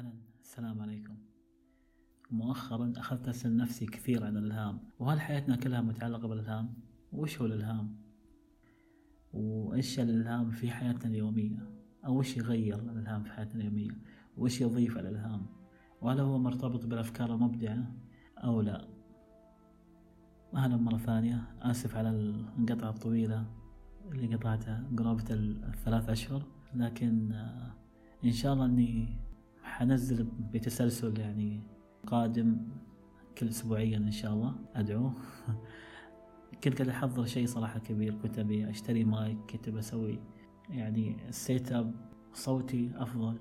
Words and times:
أهلا 0.00 0.12
السلام 0.42 0.80
عليكم 0.80 1.14
مؤخرا 2.30 2.92
أخذت 2.96 3.28
أسأل 3.28 3.56
نفسي 3.56 3.86
كثير 3.86 4.24
عن 4.24 4.36
الإلهام 4.36 4.78
وهل 4.98 5.20
حياتنا 5.20 5.56
كلها 5.56 5.80
متعلقة 5.80 6.28
بالإلهام؟ 6.28 6.74
وش 7.12 7.40
هو 7.40 7.46
الإلهام؟ 7.46 7.96
وإيش 9.32 10.00
الإلهام 10.00 10.50
في 10.50 10.70
حياتنا 10.70 11.10
اليومية؟ 11.10 11.70
أو 12.06 12.18
وش 12.18 12.36
يغير 12.36 12.78
الإلهام 12.78 13.22
في 13.22 13.30
حياتنا 13.30 13.60
اليومية؟ 13.60 13.90
وش 14.36 14.60
يضيف 14.60 14.98
الإلهام؟ 14.98 15.46
وهل 16.02 16.20
هو 16.20 16.38
مرتبط 16.38 16.86
بالأفكار 16.86 17.34
المبدعة 17.34 17.94
أو 18.38 18.60
لا؟ 18.60 18.88
أهلا 20.54 20.76
مرة 20.76 20.98
ثانية 20.98 21.42
آسف 21.62 21.96
على 21.96 22.10
الانقطعة 22.10 22.90
الطويلة 22.90 23.46
اللي 24.12 24.34
قطعتها 24.34 24.90
قرابة 24.98 25.24
الثلاث 25.30 26.08
أشهر 26.08 26.46
لكن 26.74 27.32
آه، 27.32 27.74
إن 28.24 28.32
شاء 28.32 28.52
الله 28.52 28.64
إني 28.64 29.29
حنزل 29.80 30.26
بتسلسل 30.52 31.18
يعني 31.18 31.60
قادم 32.06 32.56
كل 33.38 33.48
أسبوعيا 33.48 33.96
إن 33.96 34.10
شاء 34.10 34.32
الله 34.32 34.54
أدعو 34.74 35.10
كنت 36.64 36.82
قاعد 36.82 36.88
أحضر 36.88 37.24
شيء 37.24 37.46
صراحة 37.46 37.78
كبير 37.78 38.14
كنت 38.14 38.38
أبي 38.38 38.70
أشتري 38.70 39.04
مايك 39.04 39.38
كنت 39.50 39.68
بسوي 39.68 40.18
يعني 40.70 41.28
السيت 41.28 41.72
أب 41.72 41.94
صوتي 42.32 42.92
أفضل 42.96 43.38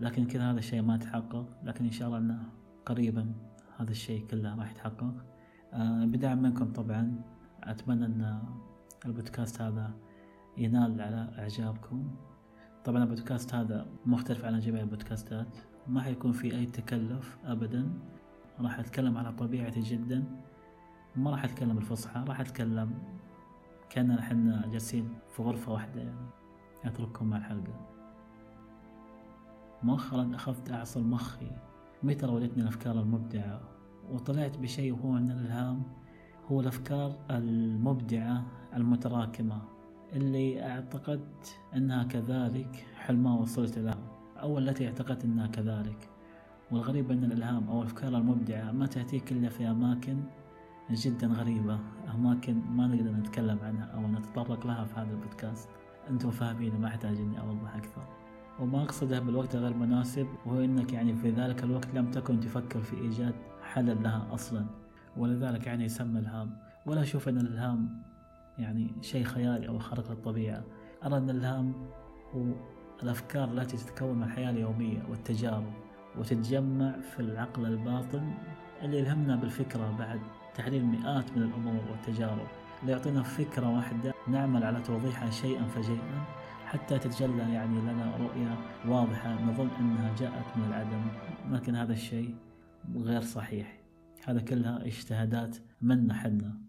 لكن 0.00 0.26
كذا 0.26 0.50
هذا 0.50 0.58
الشيء 0.58 0.82
ما 0.82 0.96
تحقق. 0.96 1.46
لكن 1.64 1.84
إن 1.84 1.90
شاء 1.90 2.08
الله 2.08 2.18
أنه 2.18 2.42
قريبا 2.86 3.32
هذا 3.76 3.90
الشيء 3.90 4.26
كله 4.26 4.54
راح 4.54 4.70
يتحقق. 4.70 5.14
آه، 5.72 6.04
بدعم 6.04 6.42
منكم 6.42 6.72
طبعا. 6.72 7.22
أتمنى 7.62 8.06
أن 8.06 8.42
البودكاست 9.06 9.60
هذا 9.60 9.90
ينال 10.56 11.00
على 11.00 11.30
إعجابكم. 11.38 12.10
طبعا 12.84 13.02
البودكاست 13.02 13.54
هذا 13.54 13.86
مختلف 14.06 14.44
عن 14.44 14.60
جميع 14.60 14.82
البودكاستات. 14.82 15.56
ما 15.88 16.02
حيكون 16.02 16.32
في 16.32 16.54
أي 16.54 16.66
تكلف 16.66 17.38
أبدا. 17.44 17.90
راح 18.60 18.78
أتكلم 18.78 19.18
على 19.18 19.32
طبيعتي 19.32 19.80
جدا. 19.80 20.24
ما 21.16 21.30
راح 21.30 21.44
أتكلم 21.44 21.78
الفصحى 21.78 22.24
راح 22.28 22.40
أتكلم 22.40 22.94
كأننا 23.90 24.20
إحنا 24.20 24.66
جالسين 24.72 25.08
في 25.36 25.42
غرفة 25.42 25.72
واحدة 25.72 26.00
يعني. 26.00 26.26
أترككم 26.84 27.26
مع 27.26 27.36
الحلقة. 27.36 27.80
مؤخرا 29.82 30.30
أخذت 30.34 30.70
أعصر 30.70 31.00
مخي. 31.00 31.50
متى 32.02 32.26
راودتني 32.26 32.62
الأفكار 32.62 33.00
المبدعة. 33.00 33.60
وطلعت 34.10 34.58
بشيء 34.58 34.92
وهو 34.92 35.16
أن 35.16 35.30
الإلهام 35.30 35.82
هو 36.50 36.60
الأفكار 36.60 37.16
المبدعة 37.30 38.46
المتراكمة. 38.76 39.62
اللي 40.12 40.62
اعتقدت 40.66 41.60
أنها 41.76 42.04
كذلك 42.04 42.86
حل 42.96 43.16
ما 43.16 43.34
وصلت 43.34 43.78
لها 43.78 43.97
أو 44.42 44.58
التي 44.58 44.86
اعتقدت 44.86 45.24
أنها 45.24 45.46
كذلك. 45.46 46.08
والغريب 46.70 47.10
أن 47.10 47.24
الإلهام 47.24 47.68
أو 47.68 47.82
الأفكار 47.82 48.16
المبدعة 48.16 48.72
ما 48.72 48.86
تأتيك 48.86 49.32
إلا 49.32 49.48
في 49.48 49.70
أماكن 49.70 50.16
جدا 50.90 51.26
غريبة 51.26 51.78
أماكن 52.14 52.54
ما 52.54 52.86
نقدر 52.86 53.10
نتكلم 53.10 53.58
عنها 53.62 53.84
أو 53.84 54.08
نتطرق 54.08 54.66
لها 54.66 54.84
في 54.84 54.94
هذا 55.00 55.10
البودكاست. 55.10 55.68
أنتم 56.10 56.30
فاهمين 56.30 56.80
ما 56.80 56.88
أحتاج 56.88 57.16
إني 57.16 57.40
أوضح 57.40 57.76
أكثر. 57.76 58.02
وما 58.60 58.82
أقصده 58.82 59.20
بالوقت 59.20 59.56
غير 59.56 59.74
مناسب 59.74 60.26
وهو 60.46 60.64
أنك 60.64 60.92
يعني 60.92 61.14
في 61.14 61.30
ذلك 61.30 61.64
الوقت 61.64 61.94
لم 61.94 62.10
تكن 62.10 62.40
تفكر 62.40 62.80
في 62.82 62.96
إيجاد 62.96 63.34
حل 63.62 64.02
لها 64.02 64.34
أصلا. 64.34 64.66
ولذلك 65.16 65.66
يعني 65.66 65.84
يسمى 65.84 66.18
إلهام 66.18 66.56
ولا 66.86 67.02
أشوف 67.02 67.28
أن 67.28 67.38
الإلهام 67.38 68.02
يعني 68.58 68.94
شيء 69.00 69.24
خيالي 69.24 69.68
أو 69.68 69.78
خارق 69.78 70.10
للطبيعة. 70.10 70.64
أرى 71.04 71.16
أن 71.16 71.30
الإلهام 71.30 71.72
هو 72.34 72.44
الأفكار 73.02 73.52
التي 73.52 73.76
تتكون 73.76 74.16
من 74.16 74.22
الحياة 74.22 74.50
اليومية 74.50 75.02
والتجارب 75.10 75.72
وتتجمع 76.18 77.00
في 77.00 77.20
العقل 77.20 77.66
الباطن 77.66 78.34
اللي 78.82 78.98
يلهمنا 78.98 79.36
بالفكرة 79.36 79.96
بعد 79.98 80.20
تحليل 80.54 80.84
مئات 80.84 81.36
من 81.36 81.42
الأمور 81.42 81.82
والتجارب. 81.90 82.46
ليعطينا 82.86 83.22
فكرة 83.22 83.76
واحدة 83.76 84.14
نعمل 84.28 84.64
على 84.64 84.80
توضيحها 84.80 85.30
شيئا 85.30 85.64
فشيئا 85.64 86.24
حتى 86.66 86.98
تتجلى 86.98 87.52
يعني 87.52 87.80
لنا 87.80 88.16
رؤية 88.16 88.58
واضحة 88.86 89.44
نظن 89.44 89.68
أنها 89.80 90.14
جاءت 90.18 90.56
من 90.56 90.64
العدم 90.64 91.06
لكن 91.50 91.74
هذا 91.74 91.92
الشيء 91.92 92.34
غير 92.96 93.20
صحيح. 93.20 93.80
هذا 94.24 94.40
كلها 94.40 94.86
اجتهادات 94.86 95.56
منا 95.82 96.14
حنا 96.14 96.60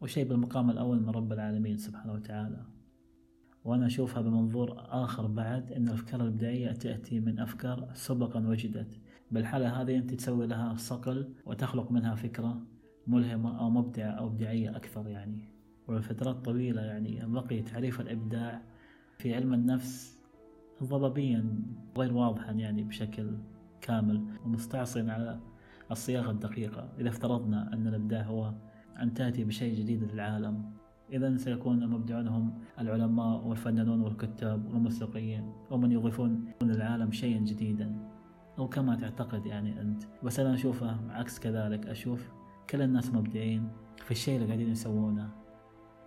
وشيء 0.00 0.28
بالمقام 0.28 0.70
الأول 0.70 1.02
من 1.02 1.08
رب 1.08 1.32
العالمين 1.32 1.76
سبحانه 1.76 2.12
وتعالى. 2.12 2.73
وأنا 3.64 3.86
أشوفها 3.86 4.22
بمنظور 4.22 4.74
آخر 4.78 5.26
بعد 5.26 5.72
أن 5.72 5.88
الأفكار 5.88 6.20
الإبداعية 6.20 6.72
تأتي 6.72 7.20
من 7.20 7.38
أفكار 7.38 7.90
سبقا 7.94 8.48
وجدت. 8.48 8.98
بالحالة 9.30 9.82
هذه 9.82 9.96
أنت 9.96 10.14
تسوي 10.14 10.46
لها 10.46 10.74
صقل 10.76 11.32
وتخلق 11.46 11.92
منها 11.92 12.14
فكرة 12.14 12.62
ملهمة 13.06 13.60
أو 13.60 13.70
مبدعة 13.70 14.10
أو 14.10 14.26
إبداعية 14.26 14.76
أكثر 14.76 15.08
يعني. 15.08 15.48
ولفترات 15.88 16.36
طويلة 16.44 16.82
يعني 16.82 17.20
بقي 17.26 17.62
تعريف 17.62 18.00
الإبداع 18.00 18.62
في 19.18 19.34
علم 19.34 19.54
النفس 19.54 20.18
ضبابيا 20.82 21.62
غير 21.98 22.12
واضحا 22.12 22.52
يعني 22.52 22.84
بشكل 22.84 23.38
كامل 23.80 24.24
ومستعصيا 24.44 25.12
على 25.12 25.40
الصياغة 25.90 26.30
الدقيقة. 26.30 26.92
إذا 26.98 27.08
افترضنا 27.08 27.72
أن 27.72 27.86
الإبداع 27.86 28.22
هو 28.22 28.54
أن 29.02 29.14
تأتي 29.14 29.44
بشيء 29.44 29.74
جديد 29.74 30.12
للعالم 30.12 30.70
إذا 31.12 31.36
سيكون 31.36 31.82
المبدعون 31.82 32.28
هم 32.28 32.58
العلماء 32.80 33.46
والفنانون 33.46 34.00
والكتاب 34.00 34.66
والموسيقيين 34.66 35.52
ومن 35.70 35.92
يضيفون 35.92 36.44
للعالم 36.62 37.12
شيئا 37.12 37.40
جديدا. 37.40 38.08
أو 38.58 38.68
كما 38.68 38.96
تعتقد 38.96 39.46
يعني 39.46 39.80
أنت. 39.80 40.02
بس 40.22 40.40
أنا 40.40 40.54
أشوفه 40.54 40.96
عكس 41.10 41.38
كذلك. 41.38 41.86
أشوف 41.86 42.32
كل 42.70 42.82
الناس 42.82 43.14
مبدعين 43.14 43.68
في 44.04 44.10
الشيء 44.10 44.36
اللي 44.36 44.46
قاعدين 44.46 44.70
يسوونه. 44.70 45.30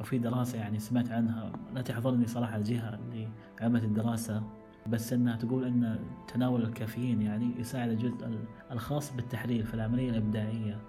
وفي 0.00 0.18
دراسة 0.18 0.58
يعني 0.58 0.78
سمعت 0.78 1.10
عنها. 1.10 1.52
لا 1.74 1.82
تحضرني 1.82 2.26
صراحة 2.26 2.56
الجهة 2.56 2.94
اللي 2.94 3.28
عملت 3.60 3.84
الدراسة. 3.84 4.42
بس 4.86 5.12
إنها 5.12 5.36
تقول 5.36 5.64
إن 5.64 5.98
تناول 6.34 6.62
الكافيين 6.62 7.22
يعني 7.22 7.60
يساعد 7.60 7.88
الجزء 7.90 8.28
الخاص 8.70 9.16
بالتحليل 9.16 9.64
في 9.64 9.74
العملية 9.74 10.10
الإبداعية. 10.10 10.80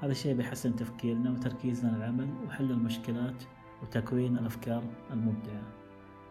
هذا 0.00 0.12
الشيء 0.12 0.34
بيحسن 0.34 0.76
تفكيرنا 0.76 1.30
وتركيزنا 1.30 1.90
على 1.90 1.98
العمل 1.98 2.28
وحل 2.46 2.70
المشكلات 2.70 3.42
وتكوين 3.82 4.38
الأفكار 4.38 4.82
المبدعة. 5.10 5.62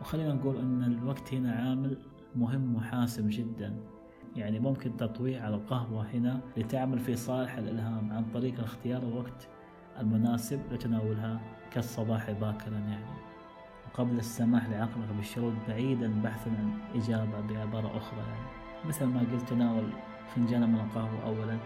وخلينا 0.02 0.34
نقول 0.34 0.58
أن 0.58 0.84
الوقت 0.84 1.34
هنا 1.34 1.52
عامل 1.52 1.98
مهم 2.36 2.76
وحاسم 2.76 3.30
جدا. 3.30 3.76
يعني 4.36 4.60
ممكن 4.60 4.98
تطويع 4.98 5.44
على 5.44 5.56
القهوة 5.56 6.06
هنا 6.14 6.42
لتعمل 6.58 7.00
في 7.00 7.16
صالح 7.16 7.58
الإلهام 7.58 8.12
عن 8.12 8.26
طريق 8.34 8.60
اختيار 8.60 9.04
الوقت 9.04 9.48
المناسب 10.00 10.60
لتناولها 10.72 11.42
كالصباح 11.72 12.32
باكرا 12.32 12.78
يعني. 12.78 13.16
وقبل 13.88 14.18
السماح 14.18 14.70
لعقلك 14.70 15.10
بالشرود 15.18 15.56
بعيدا 15.68 16.22
بحثا 16.22 16.50
عن 16.50 16.80
إجابة 16.96 17.42
بعبارة 17.42 17.98
أخرى 17.98 18.20
يعني. 18.20 18.50
مثل 18.86 19.06
ما 19.06 19.20
قلت 19.20 19.50
تناول 19.50 19.90
فنجان 20.36 20.70
من 20.70 20.80
القهوة 20.80 21.24
أولا. 21.26 21.58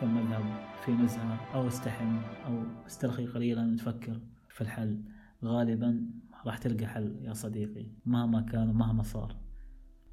ثم 0.00 0.18
اذهب 0.18 0.44
في 0.84 0.92
نزهة 0.92 1.54
أو 1.54 1.68
استحم 1.68 2.18
أو 2.46 2.62
استرخي 2.86 3.26
قليلا 3.26 3.76
تفكر 3.76 4.20
في 4.48 4.60
الحل. 4.60 5.02
غالبا 5.44 6.10
راح 6.46 6.58
تلقى 6.58 6.86
حل 6.86 7.16
يا 7.22 7.32
صديقي 7.32 7.86
مهما 8.06 8.40
كان 8.40 8.68
ومهما 8.68 9.02
صار. 9.02 9.36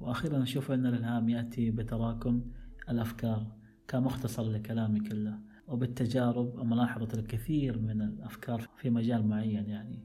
وأخيرا 0.00 0.42
أشوف 0.42 0.70
أن 0.72 0.86
الإلهام 0.86 1.28
يأتي 1.28 1.70
بتراكم 1.70 2.42
الأفكار 2.88 3.46
كمختصر 3.88 4.42
لكلامي 4.42 5.00
كله 5.00 5.38
وبالتجارب 5.68 6.58
وملاحظة 6.58 7.18
الكثير 7.18 7.78
من 7.78 8.02
الأفكار 8.02 8.68
في 8.76 8.90
مجال 8.90 9.26
معين 9.26 9.66
يعني. 9.68 9.98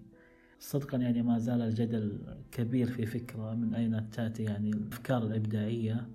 صدقا 0.60 0.98
يعني 0.98 1.22
ما 1.22 1.38
زال 1.40 1.62
الجدل 1.62 2.38
كبير 2.52 2.88
في 2.88 3.06
فكرة 3.06 3.56
من 3.56 3.76
أين 3.76 4.10
تأتي 4.10 4.44
يعني 4.44 4.70
الأفكار 4.70 5.24
الإبداعية 5.24 6.10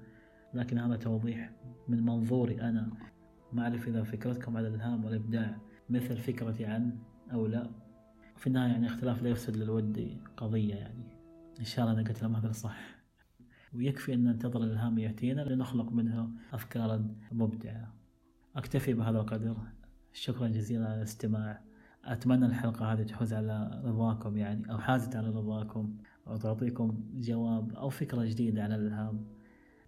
لكن 0.54 0.78
هذا 0.78 0.96
توضيح 0.96 1.50
من 1.88 2.02
منظوري 2.02 2.60
أنا. 2.60 2.90
ما 3.52 3.62
أعرف 3.62 3.88
إذا 3.88 4.02
فكرتكم 4.02 4.56
على 4.56 4.68
الإلهام 4.68 5.04
والإبداع 5.04 5.56
مثل 5.90 6.16
فكرتي 6.16 6.64
عن 6.64 6.98
أو 7.32 7.46
لا. 7.46 7.70
في 8.36 8.46
النهاية 8.46 8.72
يعني 8.72 8.86
اختلاف 8.86 9.22
لا 9.22 9.28
يفسد 9.28 9.56
للود 9.56 10.18
قضية 10.36 10.74
يعني. 10.74 11.04
إن 11.60 11.64
شاء 11.64 11.84
الله 11.84 12.00
أنا 12.00 12.08
قلت 12.08 12.24
هذا 12.24 12.52
صح 12.52 12.96
ويكفي 13.74 14.14
أن 14.14 14.24
ننتظر 14.24 14.62
الإلهام 14.62 14.98
يأتينا 14.98 15.40
لنخلق 15.40 15.92
منه 15.92 16.30
أفكارا 16.52 17.14
مبدعة. 17.32 17.94
أكتفي 18.56 18.94
بهذا 18.94 19.18
القدر. 19.18 19.56
شكرا 20.12 20.48
جزيلا 20.48 20.86
على 20.86 20.96
الاستماع. 20.96 21.60
أتمنى 22.04 22.46
الحلقة 22.46 22.92
هذه 22.92 23.02
تحوز 23.02 23.34
على 23.34 23.82
رضاكم 23.84 24.36
يعني 24.36 24.72
أو 24.72 24.78
حازت 24.78 25.16
على 25.16 25.28
رضاكم 25.28 25.96
أو 26.26 26.36
تعطيكم 26.36 27.04
جواب 27.14 27.74
أو 27.74 27.88
فكرة 27.88 28.24
جديدة 28.24 28.62
على 28.62 28.74
الإلهام. 28.74 29.26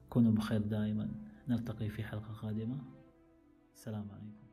كونوا 0.08 0.32
بخير 0.32 0.60
دائما. 0.62 1.10
نلتقي 1.48 1.88
في 1.88 2.02
حلقة 2.04 2.32
قادمة. 2.32 2.97
السلام 3.78 4.10
عليكم. 4.10 4.47